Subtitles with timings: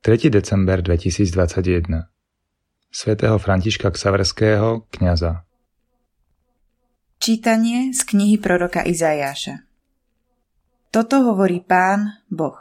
[0.00, 0.32] 3.
[0.32, 2.08] december 2021
[2.88, 5.44] svätého Františka Ksaverského, kňaza
[7.20, 9.60] Čítanie z knihy proroka Izajáša
[10.88, 12.56] Toto hovorí pán, Boh.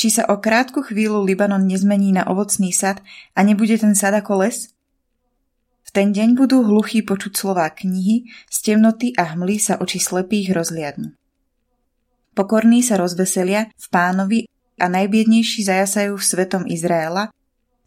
[0.00, 3.04] Či sa o krátku chvíľu Libanon nezmení na ovocný sad
[3.36, 4.72] a nebude ten sad ako les?
[5.84, 10.56] V ten deň budú hluchí počuť slová knihy, z temnoty a hmly sa oči slepých
[10.56, 11.12] rozliadnú.
[12.32, 14.48] Pokorní sa rozveselia v pánovi
[14.80, 17.28] a najbiednejší zajasajú v svetom Izraela,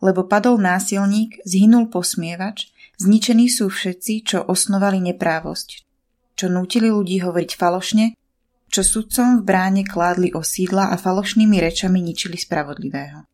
[0.03, 2.70] lebo padol násilník, zhynul posmievač,
[3.01, 5.81] zničení sú všetci, čo osnovali neprávosť,
[6.37, 8.05] čo nútili ľudí hovoriť falošne,
[8.73, 13.25] čo sudcom v bráne kládli osídla a falošnými rečami ničili spravodlivého.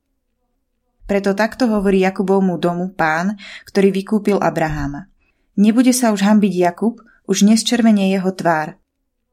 [1.09, 5.09] Preto takto hovorí Jakubovmu domu pán, ktorý vykúpil Abraháma.
[5.57, 8.77] Nebude sa už hambiť Jakub, už nesčervenie jeho tvár.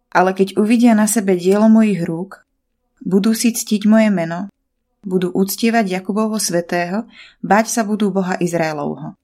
[0.09, 2.46] Ale keď uvidia na sebe dielo mojich rúk,
[3.03, 4.49] budú si ctiť moje meno,
[5.07, 7.07] budú uctievať Jakubovho svetého,
[7.45, 9.15] bať sa budú Boha Izraelovho.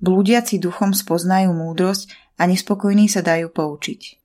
[0.00, 2.08] Blúdiaci duchom spoznajú múdrosť
[2.40, 4.16] a nespokojní sa dajú poučiť.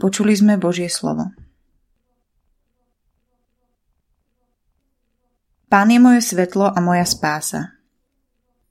[0.00, 1.30] Počuli sme Božie slovo.
[5.68, 7.76] Pán je moje svetlo a moja spása.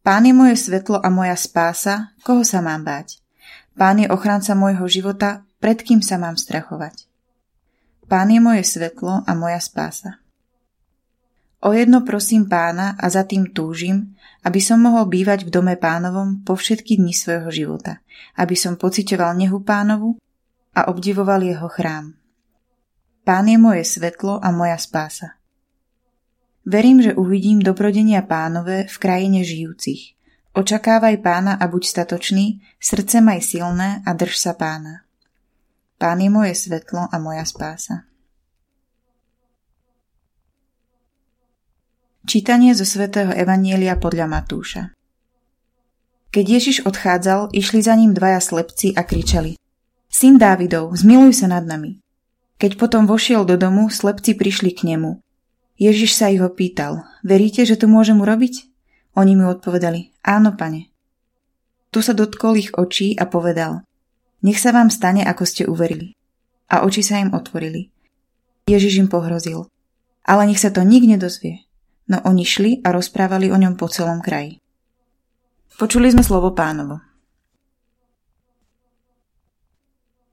[0.04, 3.24] Pán je moje svetlo a moja spása, koho sa mám báť?
[3.78, 7.13] Pán je ochranca môjho života, pred kým sa mám strachovať?
[8.08, 10.24] Pán je moje svetlo a moja spása.
[11.64, 16.44] O jedno prosím pána a za tým túžim, aby som mohol bývať v dome pánovom
[16.44, 18.04] po všetky dni svojho života,
[18.36, 20.20] aby som pocitoval nehu pánovu
[20.76, 22.20] a obdivoval jeho chrám.
[23.24, 25.40] Pán je moje svetlo a moja spása.
[26.68, 30.20] Verím, že uvidím dobrodenia pánové v krajine žijúcich.
[30.52, 35.08] Očakávaj pána a buď statočný, srdce maj silné a drž sa pána.
[36.04, 38.04] Pán je moje svetlo a moja spása.
[42.28, 44.92] Čítanie zo svätého Evanielia podľa Matúša
[46.28, 49.56] Keď Ježiš odchádzal, išli za ním dvaja slepci a kričali
[50.12, 52.04] Syn Dávidov, zmiluj sa nad nami.
[52.60, 55.24] Keď potom vošiel do domu, slepci prišli k nemu.
[55.80, 58.68] Ježiš sa ich opýtal, veríte, že to môžem urobiť?
[59.16, 60.92] Oni mu odpovedali, áno, pane.
[61.96, 63.88] Tu sa dotkol ich očí a povedal,
[64.44, 66.20] nech sa vám stane, ako ste uverili.
[66.68, 67.90] A oči sa im otvorili.
[68.68, 69.72] Ježiš im pohrozil.
[70.24, 71.64] Ale nech sa to nik nedozvie.
[72.12, 74.60] No oni šli a rozprávali o ňom po celom kraji.
[75.80, 77.00] Počuli sme slovo pánovo.